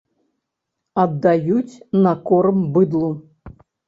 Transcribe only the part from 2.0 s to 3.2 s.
на корм быдлу.